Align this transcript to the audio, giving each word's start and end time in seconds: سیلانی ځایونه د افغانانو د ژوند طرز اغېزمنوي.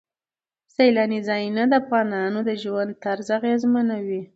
سیلانی 0.75 1.19
ځایونه 1.27 1.63
د 1.67 1.73
افغانانو 1.81 2.39
د 2.47 2.49
ژوند 2.61 2.91
طرز 3.03 3.27
اغېزمنوي. 3.37 4.21